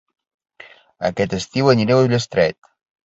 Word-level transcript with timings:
Aquest 1.11 1.35
estiu 1.41 1.71
aniré 1.75 1.97
a 1.97 1.99
Ullastret 2.07 2.59